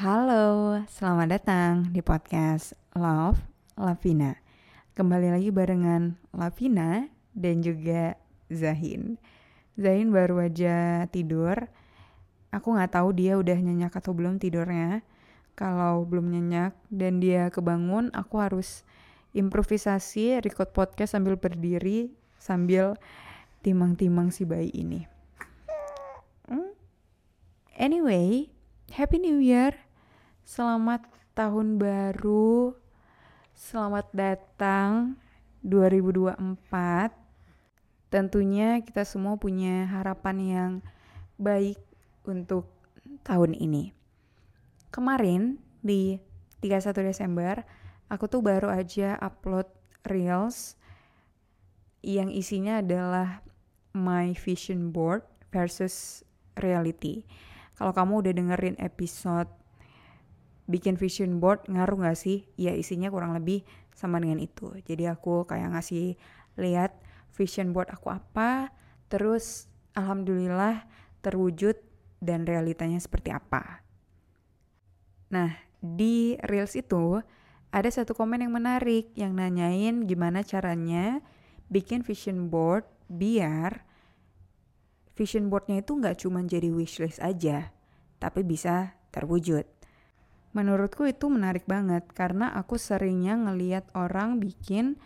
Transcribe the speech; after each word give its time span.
Halo, 0.00 0.80
selamat 0.88 1.28
datang 1.28 1.72
di 1.92 2.00
podcast 2.00 2.72
Love 2.96 3.36
Lavina. 3.76 4.32
Kembali 4.96 5.28
lagi 5.28 5.52
barengan 5.52 6.16
Lavina 6.32 7.04
dan 7.36 7.60
juga 7.60 8.16
Zahin. 8.48 9.20
Zahin 9.76 10.08
baru 10.08 10.40
aja 10.48 11.04
tidur. 11.12 11.68
Aku 12.48 12.72
nggak 12.72 12.96
tahu 12.96 13.12
dia 13.12 13.36
udah 13.36 13.52
nyenyak 13.52 13.92
atau 13.92 14.16
belum 14.16 14.40
tidurnya. 14.40 15.04
Kalau 15.52 16.08
belum 16.08 16.32
nyenyak 16.32 16.72
dan 16.88 17.20
dia 17.20 17.52
kebangun, 17.52 18.08
aku 18.16 18.40
harus 18.40 18.88
improvisasi 19.36 20.40
record 20.40 20.72
podcast 20.72 21.12
sambil 21.12 21.36
berdiri 21.36 22.08
sambil 22.40 22.96
timang-timang 23.60 24.32
si 24.32 24.48
bayi 24.48 24.72
ini. 24.72 25.04
Hmm. 26.48 26.72
Anyway, 27.76 28.48
Happy 28.96 29.20
New 29.20 29.36
Year. 29.36 29.89
Selamat 30.50 31.06
tahun 31.38 31.78
baru. 31.78 32.74
Selamat 33.54 34.10
datang 34.10 35.14
2024. 35.62 36.34
Tentunya 38.10 38.82
kita 38.82 39.06
semua 39.06 39.38
punya 39.38 39.86
harapan 39.86 40.36
yang 40.42 40.72
baik 41.38 41.78
untuk 42.26 42.66
tahun 43.22 43.54
ini. 43.54 43.94
Kemarin 44.90 45.62
di 45.86 46.18
31 46.58 46.98
Desember, 46.98 47.62
aku 48.10 48.26
tuh 48.26 48.42
baru 48.42 48.74
aja 48.74 49.22
upload 49.22 49.70
Reels 50.02 50.74
yang 52.02 52.26
isinya 52.26 52.82
adalah 52.82 53.46
my 53.94 54.34
vision 54.34 54.90
board 54.90 55.22
versus 55.54 56.26
reality. 56.58 57.22
Kalau 57.78 57.94
kamu 57.94 58.26
udah 58.26 58.32
dengerin 58.34 58.76
episode 58.82 59.60
bikin 60.70 60.94
vision 60.94 61.42
board 61.42 61.66
ngaruh 61.66 62.06
gak 62.06 62.18
sih? 62.18 62.46
Ya 62.54 62.70
isinya 62.72 63.10
kurang 63.10 63.34
lebih 63.34 63.66
sama 63.92 64.22
dengan 64.22 64.38
itu. 64.38 64.70
Jadi 64.86 65.10
aku 65.10 65.44
kayak 65.44 65.74
ngasih 65.74 66.14
lihat 66.56 66.94
vision 67.34 67.74
board 67.74 67.90
aku 67.90 68.14
apa, 68.14 68.70
terus 69.10 69.66
alhamdulillah 69.98 70.86
terwujud 71.20 71.76
dan 72.22 72.46
realitanya 72.46 73.02
seperti 73.02 73.34
apa. 73.34 73.82
Nah, 75.34 75.50
di 75.80 76.36
Reels 76.44 76.76
itu 76.78 77.18
ada 77.70 77.90
satu 77.90 78.12
komen 78.12 78.42
yang 78.42 78.54
menarik 78.54 79.14
yang 79.14 79.34
nanyain 79.34 80.04
gimana 80.04 80.42
caranya 80.42 81.22
bikin 81.70 82.02
vision 82.02 82.50
board 82.50 82.82
biar 83.06 83.86
vision 85.14 85.46
boardnya 85.52 85.84
itu 85.84 85.94
nggak 85.94 86.18
cuma 86.24 86.42
jadi 86.42 86.72
wishlist 86.72 87.22
aja, 87.22 87.70
tapi 88.18 88.42
bisa 88.42 88.96
terwujud. 89.14 89.68
Menurutku 90.50 91.06
itu 91.06 91.30
menarik 91.30 91.62
banget 91.70 92.02
karena 92.10 92.50
aku 92.58 92.74
seringnya 92.74 93.38
ngeliat 93.38 93.86
orang 93.94 94.42
bikin 94.42 94.98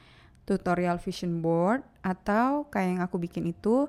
tutorial 0.48 0.96
vision 0.96 1.44
board 1.44 1.84
atau 2.00 2.68
kayak 2.72 2.88
yang 2.96 3.00
aku 3.04 3.20
bikin 3.20 3.48
itu 3.48 3.88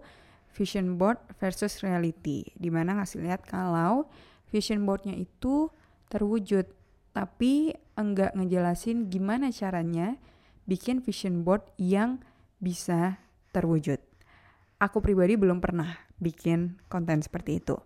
vision 0.52 1.00
board 1.00 1.20
versus 1.40 1.84
reality 1.84 2.48
di 2.56 2.68
mana 2.72 3.00
ngasih 3.00 3.24
lihat 3.24 3.44
kalau 3.48 4.08
vision 4.52 4.84
boardnya 4.84 5.16
itu 5.16 5.72
terwujud 6.12 6.68
tapi 7.16 7.72
enggak 7.96 8.36
ngejelasin 8.36 9.08
gimana 9.08 9.48
caranya 9.52 10.20
bikin 10.68 11.00
vision 11.00 11.48
board 11.48 11.64
yang 11.80 12.20
bisa 12.60 13.24
terwujud. 13.56 14.04
Aku 14.76 15.00
pribadi 15.00 15.40
belum 15.40 15.64
pernah 15.64 15.96
bikin 16.20 16.84
konten 16.92 17.24
seperti 17.24 17.64
itu. 17.64 17.80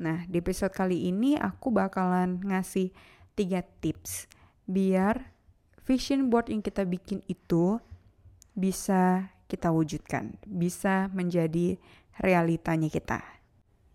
Nah, 0.00 0.26
di 0.26 0.42
episode 0.42 0.74
kali 0.74 1.06
ini 1.06 1.38
aku 1.38 1.70
bakalan 1.70 2.42
ngasih 2.42 2.90
tiga 3.38 3.62
tips 3.82 4.26
biar 4.64 5.30
vision 5.84 6.32
board 6.32 6.48
yang 6.48 6.64
kita 6.64 6.82
bikin 6.82 7.20
itu 7.28 7.78
bisa 8.56 9.28
kita 9.46 9.70
wujudkan, 9.70 10.34
bisa 10.48 11.12
menjadi 11.12 11.76
realitanya 12.18 12.88
kita. 12.88 13.20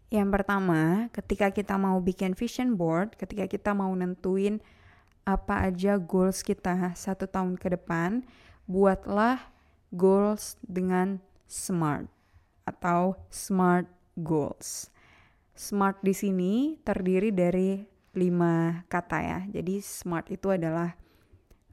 Yang 0.09 0.29
pertama, 0.41 1.07
ketika 1.13 1.53
kita 1.53 1.75
mau 1.77 1.97
bikin 2.01 2.33
vision 2.33 2.73
board, 2.73 3.13
ketika 3.17 3.45
kita 3.45 3.71
mau 3.77 3.91
nentuin 3.93 4.61
apa 5.27 5.69
aja 5.69 6.01
goals 6.01 6.41
kita 6.41 6.93
satu 6.97 7.29
tahun 7.29 7.59
ke 7.59 7.77
depan, 7.77 8.25
buatlah 8.65 9.37
goals 9.93 10.57
dengan 10.65 11.21
SMART 11.45 12.09
atau 12.65 13.17
SMART 13.29 13.89
goals. 14.17 14.89
Smart 15.59 15.99
di 15.99 16.15
sini 16.15 16.79
terdiri 16.79 17.35
dari 17.35 17.83
lima 18.15 18.79
kata 18.87 19.19
ya. 19.19 19.39
Jadi 19.51 19.83
smart 19.83 20.31
itu 20.31 20.55
adalah 20.55 20.95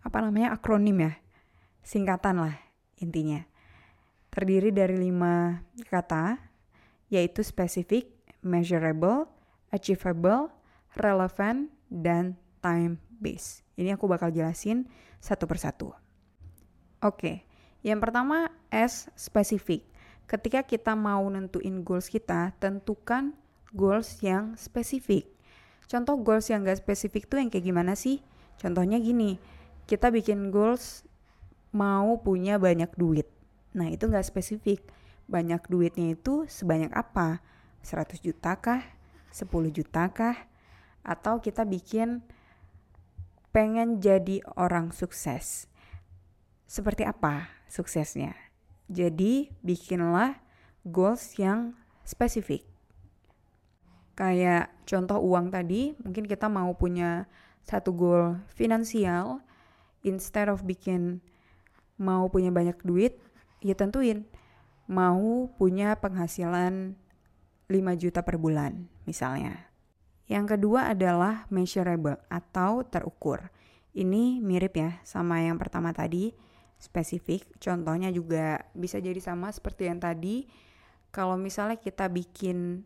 apa 0.03 0.19
namanya 0.19 0.59
akronim 0.59 1.07
ya, 1.07 1.15
singkatan 1.87 2.43
lah 2.43 2.59
intinya. 2.99 3.47
Terdiri 4.35 4.75
dari 4.75 4.99
lima 4.99 5.63
kata, 5.87 6.35
yaitu 7.15 7.47
specific, 7.47 8.11
measurable, 8.43 9.31
achievable, 9.71 10.51
relevant, 10.99 11.71
dan 11.87 12.35
time 12.59 12.99
based. 13.23 13.63
Ini 13.79 13.95
aku 13.95 14.11
bakal 14.11 14.35
jelasin 14.35 14.91
satu 15.23 15.47
persatu. 15.47 15.95
Oke, 17.07 17.47
yang 17.87 18.03
pertama 18.03 18.51
S 18.67 19.07
specific. 19.15 19.87
Ketika 20.27 20.67
kita 20.67 20.99
mau 20.99 21.23
nentuin 21.31 21.87
goals 21.87 22.11
kita, 22.11 22.51
tentukan 22.59 23.31
goals 23.77 24.25
yang 24.25 24.57
spesifik. 24.57 25.29
Contoh 25.87 26.19
goals 26.19 26.49
yang 26.49 26.65
gak 26.67 26.83
spesifik 26.83 27.29
tuh 27.31 27.39
yang 27.39 27.53
kayak 27.53 27.69
gimana 27.69 27.95
sih? 27.95 28.25
Contohnya 28.57 28.97
gini, 28.99 29.37
kita 29.85 30.11
bikin 30.11 30.51
goals 30.51 31.05
mau 31.71 32.19
punya 32.19 32.57
banyak 32.57 32.91
duit. 32.97 33.29
Nah 33.77 33.93
itu 33.93 34.09
gak 34.09 34.27
spesifik. 34.27 34.81
Banyak 35.29 35.69
duitnya 35.69 36.17
itu 36.17 36.49
sebanyak 36.49 36.91
apa? 36.97 37.45
100 37.85 38.19
juta 38.19 38.57
kah? 38.59 38.83
10 39.31 39.47
juta 39.71 40.09
kah? 40.11 40.49
Atau 41.07 41.39
kita 41.39 41.63
bikin 41.63 42.25
pengen 43.55 44.03
jadi 44.03 44.43
orang 44.59 44.91
sukses. 44.91 45.71
Seperti 46.67 47.07
apa 47.07 47.47
suksesnya? 47.71 48.35
Jadi, 48.87 49.51
bikinlah 49.67 50.39
goals 50.87 51.39
yang 51.39 51.75
spesifik. 52.07 52.76
Kayak 54.17 54.73
contoh 54.89 55.21
uang 55.21 55.53
tadi, 55.53 55.93
mungkin 56.01 56.25
kita 56.25 56.49
mau 56.49 56.73
punya 56.73 57.29
satu 57.63 57.93
goal 57.93 58.41
finansial, 58.49 59.45
instead 60.01 60.49
of 60.49 60.65
bikin 60.65 61.21
mau 62.01 62.25
punya 62.33 62.49
banyak 62.49 62.81
duit, 62.81 63.21
ya 63.61 63.77
tentuin 63.77 64.25
mau 64.89 65.51
punya 65.59 65.99
penghasilan 65.99 66.95
5 67.67 68.01
juta 68.01 68.23
per 68.23 68.39
bulan 68.39 68.87
misalnya. 69.05 69.69
Yang 70.27 70.59
kedua 70.59 70.91
adalah 70.91 71.47
measurable 71.51 72.19
atau 72.31 72.83
terukur. 72.87 73.51
Ini 73.95 74.43
mirip 74.43 74.75
ya 74.79 74.99
sama 75.03 75.43
yang 75.43 75.59
pertama 75.59 75.91
tadi, 75.95 76.35
spesifik. 76.79 77.47
Contohnya 77.59 78.11
juga 78.11 78.67
bisa 78.75 78.99
jadi 78.99 79.19
sama 79.23 79.51
seperti 79.51 79.91
yang 79.91 79.99
tadi. 80.03 80.47
Kalau 81.15 81.39
misalnya 81.39 81.79
kita 81.79 82.11
bikin 82.11 82.85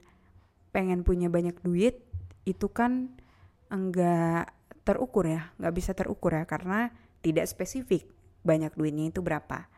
pengen 0.71 1.03
punya 1.03 1.31
banyak 1.31 1.59
duit, 1.63 2.03
itu 2.47 2.67
kan 2.71 3.15
enggak 3.71 4.55
terukur 4.83 5.27
ya, 5.27 5.53
nggak 5.61 5.75
bisa 5.75 5.93
terukur 5.95 6.35
ya 6.35 6.47
karena 6.49 6.91
tidak 7.21 7.47
spesifik 7.47 8.09
banyak 8.43 8.73
duitnya 8.75 9.13
itu 9.13 9.21
berapa. 9.21 9.69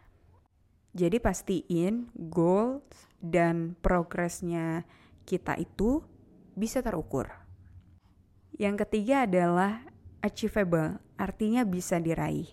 Jadi 0.93 1.19
pastiin 1.19 2.13
goal 2.15 2.85
dan 3.19 3.75
progresnya 3.81 4.85
kita 5.25 5.57
itu 5.57 6.05
bisa 6.53 6.85
terukur. 6.85 7.33
Yang 8.61 8.85
ketiga 8.87 9.25
adalah 9.25 9.81
achievable, 10.21 11.01
artinya 11.17 11.65
bisa 11.65 11.97
diraih. 11.97 12.47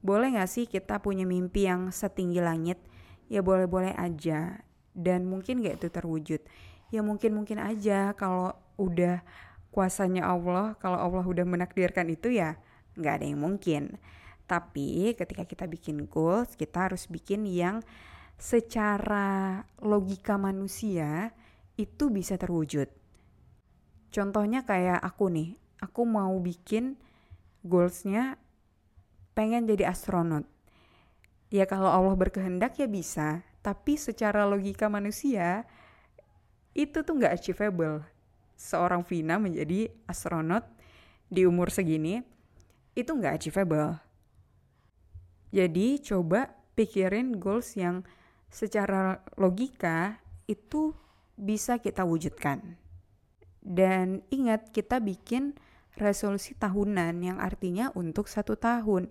Boleh 0.00 0.40
gak 0.40 0.48
sih 0.48 0.64
kita 0.64 1.04
punya 1.04 1.28
mimpi 1.28 1.68
yang 1.68 1.92
setinggi 1.92 2.40
langit? 2.40 2.80
Ya 3.28 3.44
boleh-boleh 3.44 3.92
aja. 3.98 4.64
Dan 4.96 5.28
mungkin 5.28 5.60
gak 5.60 5.84
itu 5.84 5.88
terwujud. 5.92 6.40
Ya 6.88 7.04
mungkin-mungkin 7.04 7.60
aja 7.60 8.16
kalau 8.16 8.56
udah 8.80 9.20
kuasanya 9.68 10.24
Allah, 10.24 10.74
kalau 10.80 10.96
Allah 10.96 11.24
udah 11.24 11.44
menakdirkan 11.44 12.08
itu 12.08 12.32
ya 12.32 12.56
nggak 12.96 13.14
ada 13.20 13.26
yang 13.28 13.40
mungkin. 13.40 14.00
Tapi 14.48 15.12
ketika 15.12 15.44
kita 15.44 15.68
bikin 15.68 16.08
goals, 16.08 16.56
kita 16.56 16.88
harus 16.88 17.04
bikin 17.04 17.44
yang 17.44 17.84
secara 18.40 19.62
logika 19.84 20.40
manusia 20.40 21.36
itu 21.76 22.08
bisa 22.08 22.40
terwujud. 22.40 22.88
Contohnya 24.08 24.64
kayak 24.64 25.04
aku 25.04 25.28
nih, 25.28 25.60
aku 25.84 26.08
mau 26.08 26.32
bikin 26.40 26.96
goalsnya 27.60 28.40
pengen 29.36 29.68
jadi 29.68 29.92
astronot. 29.92 30.48
Ya 31.52 31.68
kalau 31.68 31.92
Allah 31.92 32.16
berkehendak 32.16 32.80
ya 32.80 32.88
bisa, 32.88 33.44
tapi 33.60 34.00
secara 34.00 34.48
logika 34.48 34.88
manusia 34.88 35.68
itu 36.78 37.02
tuh 37.02 37.18
nggak 37.18 37.34
achievable. 37.34 38.06
Seorang 38.54 39.02
Vina 39.02 39.42
menjadi 39.42 39.90
astronot 40.06 40.62
di 41.26 41.42
umur 41.42 41.74
segini 41.74 42.22
itu 42.94 43.10
nggak 43.10 43.34
achievable 43.42 43.98
jadi 45.48 45.96
coba 46.04 46.52
pikirin 46.76 47.40
goals 47.40 47.72
yang 47.76 48.04
secara 48.52 49.24
logika 49.40 50.20
itu 50.44 50.92
bisa 51.36 51.80
kita 51.80 52.04
wujudkan. 52.04 52.76
Dan 53.64 54.24
ingat 54.28 54.72
kita 54.72 55.00
bikin 55.00 55.56
resolusi 55.96 56.54
tahunan 56.56 57.20
yang 57.24 57.38
artinya 57.40 57.90
untuk 57.96 58.28
satu 58.28 58.56
tahun. 58.56 59.08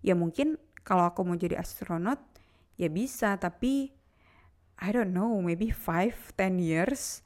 Ya 0.00 0.16
mungkin 0.16 0.56
kalau 0.84 1.08
aku 1.08 1.24
mau 1.24 1.36
jadi 1.36 1.60
astronot 1.60 2.20
ya 2.80 2.88
bisa 2.88 3.36
tapi 3.36 3.92
I 4.80 4.90
don't 4.90 5.14
know 5.14 5.38
maybe 5.42 5.70
5 5.70 6.34
10 6.34 6.58
years 6.58 7.20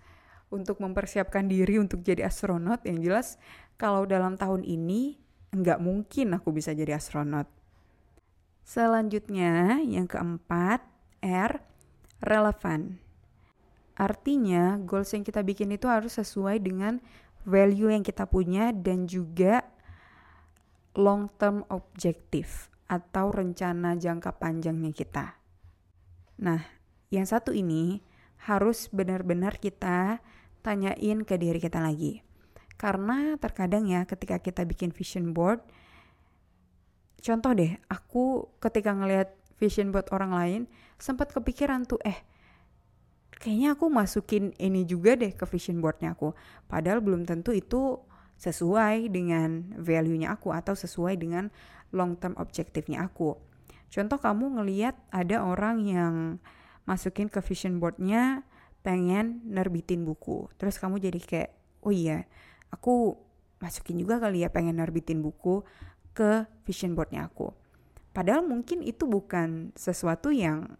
untuk 0.48 0.80
mempersiapkan 0.80 1.48
diri 1.48 1.76
untuk 1.76 2.00
jadi 2.00 2.24
astronot 2.24 2.84
yang 2.88 3.00
jelas 3.04 3.36
kalau 3.76 4.08
dalam 4.08 4.36
tahun 4.40 4.64
ini 4.64 5.20
nggak 5.52 5.80
mungkin 5.80 6.36
aku 6.36 6.52
bisa 6.52 6.72
jadi 6.76 6.96
astronot 6.96 7.48
Selanjutnya, 8.68 9.80
yang 9.80 10.04
keempat, 10.04 10.84
R, 11.24 11.64
relevan. 12.20 13.00
Artinya, 13.96 14.76
goals 14.84 15.16
yang 15.16 15.24
kita 15.24 15.40
bikin 15.40 15.72
itu 15.72 15.88
harus 15.88 16.20
sesuai 16.20 16.60
dengan 16.60 17.00
value 17.48 17.88
yang 17.88 18.04
kita 18.04 18.28
punya 18.28 18.68
dan 18.76 19.08
juga 19.08 19.64
long 20.92 21.32
term 21.40 21.64
objective 21.72 22.68
atau 22.92 23.32
rencana 23.32 23.96
jangka 23.96 24.36
panjangnya 24.36 24.92
kita. 24.92 25.40
Nah, 26.44 26.60
yang 27.08 27.24
satu 27.24 27.56
ini 27.56 28.04
harus 28.48 28.88
benar-benar 28.92 29.58
kita 29.58 30.20
tanyain 30.62 31.24
ke 31.24 31.34
diri 31.36 31.58
kita 31.58 31.80
lagi. 31.80 32.22
Karena 32.78 33.34
terkadang 33.40 33.90
ya 33.90 34.06
ketika 34.06 34.38
kita 34.38 34.62
bikin 34.62 34.94
vision 34.94 35.34
board, 35.34 35.58
contoh 37.18 37.52
deh 37.54 37.74
aku 37.90 38.46
ketika 38.62 38.94
ngelihat 38.94 39.34
vision 39.58 39.90
buat 39.90 40.06
orang 40.14 40.32
lain 40.32 40.60
sempat 40.96 41.34
kepikiran 41.34 41.84
tuh 41.84 41.98
eh 42.06 42.22
kayaknya 43.38 43.74
aku 43.74 43.90
masukin 43.90 44.54
ini 44.58 44.86
juga 44.86 45.18
deh 45.18 45.34
ke 45.34 45.44
vision 45.46 45.82
boardnya 45.82 46.14
aku 46.14 46.34
padahal 46.70 47.02
belum 47.02 47.26
tentu 47.26 47.50
itu 47.54 47.98
sesuai 48.38 49.10
dengan 49.10 49.74
value-nya 49.78 50.38
aku 50.38 50.54
atau 50.54 50.78
sesuai 50.78 51.18
dengan 51.18 51.50
long 51.90 52.14
term 52.14 52.38
objektifnya 52.38 53.02
aku 53.06 53.34
contoh 53.90 54.18
kamu 54.18 54.62
ngeliat 54.62 54.94
ada 55.10 55.42
orang 55.42 55.82
yang 55.82 56.14
masukin 56.88 57.28
ke 57.28 57.44
vision 57.44 57.76
boardnya 57.76 58.48
pengen 58.80 59.44
nerbitin 59.44 60.08
buku 60.08 60.48
terus 60.56 60.80
kamu 60.80 60.96
jadi 60.96 61.20
kayak 61.20 61.50
oh 61.84 61.92
iya 61.92 62.24
aku 62.72 63.20
masukin 63.60 63.98
juga 63.98 64.22
kali 64.22 64.46
ya 64.46 64.48
pengen 64.48 64.78
nerbitin 64.78 65.20
buku 65.20 65.66
ke 66.14 66.46
vision 66.66 66.98
boardnya 66.98 67.30
aku. 67.30 67.54
Padahal 68.10 68.42
mungkin 68.42 68.82
itu 68.82 69.06
bukan 69.06 69.70
sesuatu 69.78 70.34
yang 70.34 70.74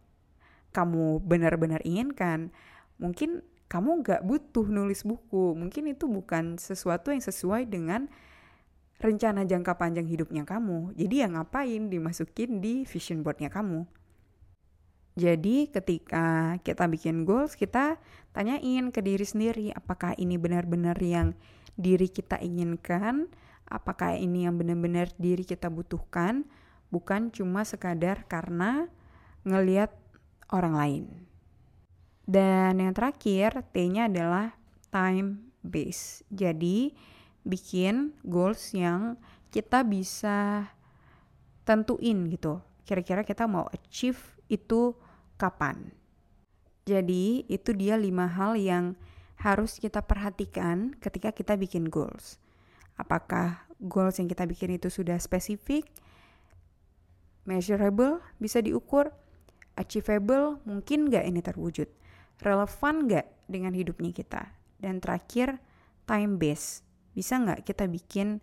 kamu 0.75 1.23
benar-benar 1.23 1.79
inginkan. 1.87 2.51
Mungkin 2.99 3.47
kamu 3.71 4.03
gak 4.03 4.23
butuh 4.27 4.67
nulis 4.67 5.07
buku. 5.07 5.55
Mungkin 5.55 5.95
itu 5.95 6.11
bukan 6.11 6.59
sesuatu 6.59 7.15
yang 7.15 7.23
sesuai 7.23 7.71
dengan 7.71 8.11
rencana 8.99 9.47
jangka 9.47 9.79
panjang 9.79 10.11
hidupnya 10.11 10.43
kamu. 10.43 10.99
Jadi 10.99 11.23
ya 11.23 11.31
ngapain 11.31 11.87
dimasukin 11.87 12.59
di 12.59 12.83
vision 12.83 13.23
boardnya 13.23 13.53
kamu. 13.53 13.87
Jadi 15.19 15.67
ketika 15.67 16.55
kita 16.63 16.87
bikin 16.87 17.27
goals, 17.27 17.59
kita 17.59 17.99
tanyain 18.31 18.95
ke 18.95 19.03
diri 19.03 19.27
sendiri 19.27 19.75
apakah 19.75 20.15
ini 20.15 20.39
benar-benar 20.39 20.95
yang 21.03 21.35
diri 21.75 22.07
kita 22.07 22.39
inginkan 22.39 23.27
apakah 23.67 24.15
ini 24.15 24.47
yang 24.47 24.55
benar-benar 24.55 25.11
diri 25.19 25.43
kita 25.43 25.67
butuhkan 25.69 26.47
bukan 26.95 27.35
cuma 27.35 27.67
sekadar 27.67 28.25
karena 28.31 28.87
ngeliat 29.43 29.93
orang 30.55 30.75
lain. 30.79 31.05
Dan 32.29 32.81
yang 32.81 32.93
terakhir, 32.93 33.65
T-nya 33.73 34.09
adalah 34.09 34.53
time 34.93 35.49
base. 35.65 36.23
Jadi, 36.29 36.93
bikin 37.45 38.13
goals 38.25 38.77
yang 38.77 39.17
kita 39.49 39.81
bisa 39.81 40.69
tentuin 41.65 42.29
gitu. 42.29 42.61
Kira-kira 42.85 43.25
kita 43.25 43.49
mau 43.49 43.65
achieve 43.73 44.21
itu 44.53 44.93
kapan. 45.39 45.95
Jadi, 46.85 47.47
itu 47.47 47.71
dia 47.73 47.95
lima 47.95 48.27
hal 48.27 48.59
yang 48.59 48.99
harus 49.39 49.79
kita 49.79 50.03
perhatikan 50.03 50.99
ketika 50.99 51.31
kita 51.31 51.55
bikin 51.55 51.87
goals. 51.87 52.43
Apakah 52.99 53.71
goals 53.79 54.19
yang 54.19 54.27
kita 54.27 54.43
bikin 54.51 54.75
itu 54.75 54.91
sudah 54.91 55.15
spesifik, 55.23 55.87
measurable, 57.47 58.19
bisa 58.43 58.59
diukur, 58.59 59.15
achievable, 59.79 60.59
mungkin 60.67 61.07
nggak 61.07 61.25
ini 61.25 61.41
terwujud, 61.41 61.87
relevan 62.43 63.07
nggak 63.07 63.27
dengan 63.47 63.73
hidupnya 63.73 64.11
kita, 64.11 64.43
dan 64.83 64.99
terakhir 64.99 65.63
time 66.05 66.37
base, 66.37 66.83
bisa 67.15 67.39
nggak 67.39 67.63
kita 67.63 67.87
bikin 67.87 68.43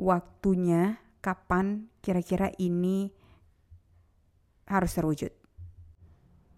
waktunya 0.00 0.96
kapan 1.20 1.92
kira-kira 2.00 2.54
ini 2.56 3.12
harus 4.64 4.96
terwujud. 4.96 5.37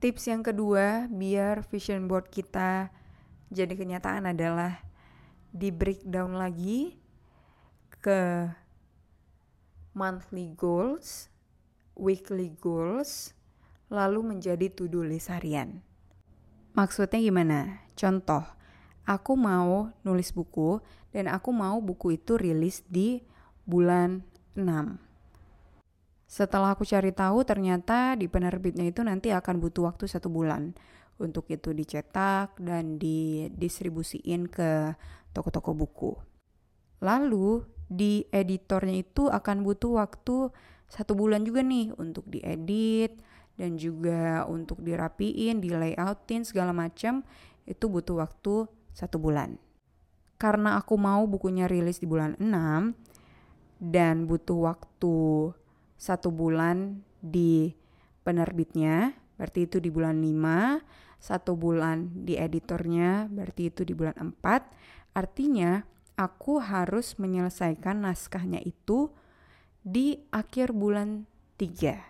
Tips 0.01 0.33
yang 0.33 0.41
kedua 0.41 1.13
biar 1.13 1.61
vision 1.69 2.09
board 2.09 2.33
kita 2.33 2.89
jadi 3.53 3.77
kenyataan 3.77 4.33
adalah 4.33 4.81
di 5.53 5.69
breakdown 5.69 6.41
lagi 6.41 6.97
ke 8.01 8.49
monthly 9.93 10.57
goals, 10.57 11.29
weekly 11.93 12.57
goals, 12.65 13.37
lalu 13.93 14.25
menjadi 14.25 14.73
to-do 14.73 15.05
list 15.05 15.29
harian. 15.29 15.85
Maksudnya 16.73 17.21
gimana? 17.21 17.85
Contoh, 17.93 18.47
aku 19.05 19.37
mau 19.37 19.93
nulis 20.01 20.33
buku 20.33 20.81
dan 21.13 21.29
aku 21.29 21.53
mau 21.53 21.77
buku 21.85 22.17
itu 22.17 22.41
rilis 22.41 22.81
di 22.89 23.21
bulan 23.69 24.25
6. 24.57 25.10
Setelah 26.31 26.79
aku 26.79 26.87
cari 26.87 27.11
tahu 27.11 27.43
ternyata 27.43 28.15
di 28.15 28.31
penerbitnya 28.31 28.87
itu 28.87 29.03
nanti 29.03 29.35
akan 29.35 29.59
butuh 29.59 29.91
waktu 29.91 30.07
satu 30.07 30.31
bulan 30.31 30.79
untuk 31.19 31.51
itu 31.51 31.75
dicetak 31.75 32.55
dan 32.63 33.03
didistribusiin 33.03 34.47
ke 34.47 34.95
toko-toko 35.35 35.75
buku. 35.75 36.15
Lalu 37.03 37.67
di 37.91 38.23
editornya 38.31 39.03
itu 39.03 39.27
akan 39.27 39.67
butuh 39.67 39.99
waktu 39.99 40.55
satu 40.87 41.19
bulan 41.19 41.43
juga 41.43 41.67
nih 41.67 41.99
untuk 41.99 42.31
diedit 42.31 43.19
dan 43.59 43.75
juga 43.75 44.47
untuk 44.47 44.87
dirapiin, 44.87 45.59
di 45.59 45.75
layoutin 45.75 46.47
segala 46.47 46.71
macam 46.71 47.27
itu 47.67 47.91
butuh 47.91 48.23
waktu 48.23 48.71
satu 48.95 49.19
bulan. 49.19 49.59
Karena 50.39 50.79
aku 50.79 50.95
mau 50.95 51.27
bukunya 51.27 51.67
rilis 51.67 51.99
di 51.99 52.07
bulan 52.07 52.39
6 52.39 52.95
dan 53.83 54.31
butuh 54.31 54.73
waktu 54.73 55.15
satu 56.01 56.33
bulan 56.33 57.05
di 57.21 57.77
penerbitnya, 58.25 59.13
berarti 59.37 59.69
itu 59.69 59.77
di 59.85 59.93
bulan 59.93 60.17
5, 60.17 60.81
satu 61.21 61.53
bulan 61.61 62.25
di 62.25 62.41
editornya, 62.41 63.29
berarti 63.29 63.69
itu 63.69 63.85
di 63.85 63.93
bulan 63.93 64.17
4. 64.17 65.13
Artinya 65.13 65.85
aku 66.17 66.65
harus 66.65 67.21
menyelesaikan 67.21 68.01
naskahnya 68.01 68.65
itu 68.65 69.13
di 69.85 70.25
akhir 70.33 70.73
bulan 70.73 71.29
3. 71.61 72.01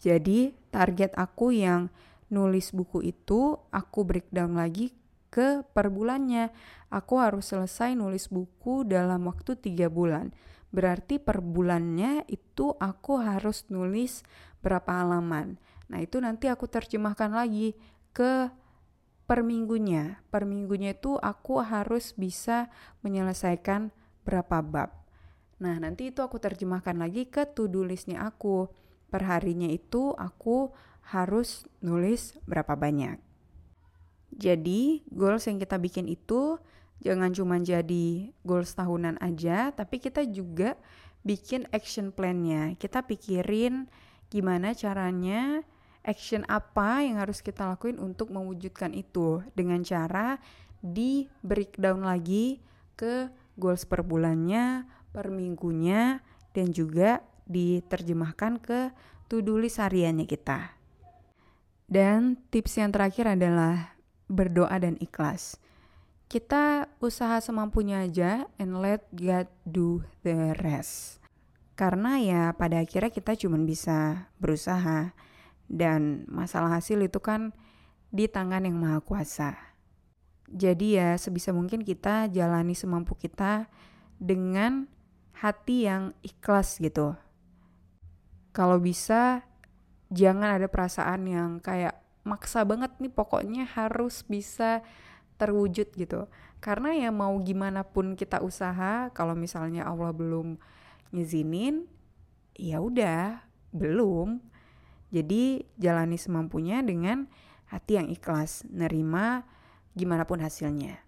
Jadi 0.00 0.52
target 0.72 1.12
aku 1.16 1.52
yang 1.52 1.92
nulis 2.32 2.72
buku 2.72 3.04
itu 3.04 3.60
aku 3.68 4.04
breakdown 4.04 4.56
lagi 4.56 4.96
ke 5.28 5.64
per 5.76 5.92
bulannya. 5.92 6.52
Aku 6.88 7.20
harus 7.20 7.52
selesai 7.52 7.96
nulis 7.96 8.28
buku 8.28 8.84
dalam 8.84 9.24
waktu 9.28 9.56
tiga 9.56 9.88
bulan. 9.88 10.32
Berarti 10.74 11.22
per 11.22 11.38
bulannya 11.38 12.26
itu 12.26 12.74
aku 12.82 13.22
harus 13.22 13.62
nulis 13.70 14.26
berapa 14.58 15.06
halaman. 15.06 15.54
Nah 15.86 16.02
itu 16.02 16.18
nanti 16.18 16.50
aku 16.50 16.66
terjemahkan 16.66 17.30
lagi 17.30 17.78
ke 18.10 18.50
per 19.30 19.46
minggunya. 19.46 20.18
Per 20.34 20.42
minggunya 20.42 20.98
itu 20.98 21.14
aku 21.22 21.62
harus 21.62 22.10
bisa 22.18 22.74
menyelesaikan 23.06 23.94
berapa 24.26 24.58
bab. 24.66 24.90
Nah 25.62 25.78
nanti 25.78 26.10
itu 26.10 26.26
aku 26.26 26.42
terjemahkan 26.42 26.98
lagi 26.98 27.30
ke 27.30 27.46
to-do 27.46 27.86
listnya 27.86 28.26
aku. 28.26 28.66
Per 29.14 29.22
harinya 29.22 29.70
itu 29.70 30.10
aku 30.18 30.74
harus 31.06 31.70
nulis 31.78 32.34
berapa 32.50 32.74
banyak. 32.74 33.22
Jadi 34.34 35.06
goals 35.14 35.46
yang 35.46 35.62
kita 35.62 35.78
bikin 35.78 36.10
itu 36.10 36.58
jangan 37.02 37.34
cuma 37.34 37.58
jadi 37.58 38.30
goals 38.46 38.76
tahunan 38.76 39.18
aja, 39.18 39.72
tapi 39.74 39.98
kita 39.98 40.22
juga 40.28 40.78
bikin 41.24 41.66
action 41.72 42.12
plan-nya. 42.12 42.76
Kita 42.76 43.02
pikirin 43.02 43.88
gimana 44.28 44.76
caranya, 44.76 45.64
action 46.04 46.44
apa 46.46 47.02
yang 47.02 47.18
harus 47.18 47.40
kita 47.40 47.64
lakuin 47.64 47.96
untuk 47.96 48.30
mewujudkan 48.30 48.92
itu 48.92 49.40
dengan 49.56 49.80
cara 49.82 50.36
di 50.84 51.26
breakdown 51.40 52.04
lagi 52.04 52.60
ke 52.94 53.32
goals 53.56 53.88
per 53.88 54.04
bulannya, 54.04 54.84
per 55.10 55.32
minggunya, 55.32 56.20
dan 56.52 56.70
juga 56.70 57.24
diterjemahkan 57.48 58.60
ke 58.60 58.92
to-do 59.26 59.56
list 59.56 59.80
hariannya 59.80 60.28
kita. 60.28 60.76
Dan 61.88 62.36
tips 62.52 62.80
yang 62.80 62.92
terakhir 62.92 63.32
adalah 63.32 63.96
berdoa 64.28 64.76
dan 64.80 64.96
ikhlas 65.00 65.60
kita 66.34 66.90
usaha 66.98 67.38
semampunya 67.38 68.02
aja 68.02 68.50
and 68.58 68.82
let 68.82 69.06
God 69.14 69.46
do 69.62 70.02
the 70.26 70.50
rest. 70.58 71.22
Karena 71.78 72.18
ya 72.18 72.42
pada 72.58 72.82
akhirnya 72.82 73.14
kita 73.14 73.38
cuma 73.38 73.54
bisa 73.62 74.26
berusaha 74.42 75.14
dan 75.70 76.26
masalah 76.26 76.74
hasil 76.82 76.98
itu 77.06 77.22
kan 77.22 77.54
di 78.10 78.26
tangan 78.26 78.66
yang 78.66 78.74
maha 78.74 78.98
kuasa. 78.98 79.54
Jadi 80.50 80.98
ya 80.98 81.14
sebisa 81.14 81.54
mungkin 81.54 81.86
kita 81.86 82.26
jalani 82.34 82.74
semampu 82.74 83.14
kita 83.14 83.70
dengan 84.18 84.90
hati 85.38 85.86
yang 85.86 86.18
ikhlas 86.26 86.82
gitu. 86.82 87.14
Kalau 88.50 88.82
bisa 88.82 89.46
jangan 90.10 90.58
ada 90.58 90.66
perasaan 90.66 91.30
yang 91.30 91.62
kayak 91.62 91.94
maksa 92.26 92.66
banget 92.66 92.90
nih 92.98 93.14
pokoknya 93.14 93.70
harus 93.70 94.26
bisa 94.26 94.82
terwujud 95.44 95.92
gitu. 95.92 96.24
Karena 96.64 96.96
ya 96.96 97.12
mau 97.12 97.36
gimana 97.44 97.84
pun 97.84 98.16
kita 98.16 98.40
usaha 98.40 99.12
kalau 99.12 99.36
misalnya 99.36 99.84
Allah 99.84 100.16
belum 100.16 100.56
ngizinin 101.12 101.84
ya 102.56 102.80
udah 102.80 103.44
belum. 103.76 104.40
Jadi 105.12 105.68
jalani 105.76 106.16
semampunya 106.16 106.80
dengan 106.80 107.28
hati 107.68 108.00
yang 108.00 108.08
ikhlas 108.08 108.64
nerima 108.72 109.44
gimana 109.92 110.24
pun 110.24 110.40
hasilnya. 110.40 111.04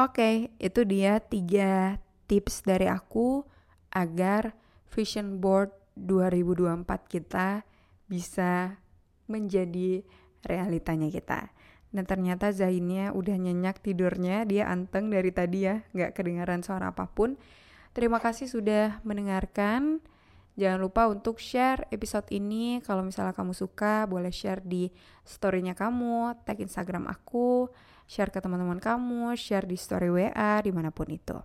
Oke 0.00 0.52
itu 0.58 0.80
dia 0.88 1.20
tiga 1.20 2.00
tips 2.26 2.64
dari 2.66 2.90
aku 2.90 3.46
agar 3.94 4.56
vision 4.90 5.38
board 5.38 5.72
2024 5.96 6.84
kita 7.08 7.64
bisa 8.04 8.76
menjadi 9.26 10.04
realitanya 10.44 11.08
kita. 11.08 11.50
Dan 11.96 12.04
ternyata 12.04 12.52
Zainnya 12.52 13.16
udah 13.16 13.40
nyenyak 13.40 13.80
tidurnya, 13.80 14.44
dia 14.44 14.68
anteng 14.68 15.08
dari 15.08 15.32
tadi 15.32 15.64
ya, 15.64 15.80
nggak 15.96 16.12
kedengaran 16.12 16.60
suara 16.60 16.92
apa 16.92 17.08
pun. 17.08 17.40
Terima 17.96 18.20
kasih 18.20 18.52
sudah 18.52 19.00
mendengarkan. 19.08 20.04
Jangan 20.60 20.80
lupa 20.80 21.08
untuk 21.08 21.40
share 21.40 21.88
episode 21.88 22.28
ini. 22.36 22.84
Kalau 22.84 23.00
misalnya 23.00 23.32
kamu 23.32 23.56
suka, 23.56 24.04
boleh 24.04 24.28
share 24.28 24.60
di 24.60 24.92
storynya 25.24 25.72
kamu, 25.72 26.36
tag 26.44 26.60
Instagram 26.60 27.08
aku, 27.08 27.72
share 28.04 28.28
ke 28.28 28.44
teman-teman 28.44 28.76
kamu, 28.76 29.32
share 29.40 29.64
di 29.64 29.80
story 29.80 30.12
WA, 30.12 30.60
di 30.60 30.72
mana 30.72 30.92
pun 30.92 31.08
itu. 31.08 31.36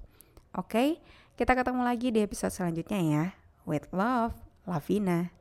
Oke, 0.52 1.00
kita 1.40 1.56
ketemu 1.56 1.88
lagi 1.88 2.12
di 2.12 2.20
episode 2.20 2.52
selanjutnya 2.52 3.00
ya. 3.00 3.26
With 3.64 3.88
love, 3.96 4.36
Lavina. 4.68 5.41